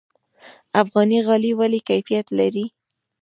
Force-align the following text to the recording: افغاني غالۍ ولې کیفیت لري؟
افغاني 0.81 1.19
غالۍ 1.27 1.51
ولې 1.59 1.79
کیفیت 1.89 2.27
لري؟ 2.39 2.65